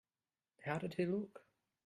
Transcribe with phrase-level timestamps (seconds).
[0.65, 1.45] How did he look?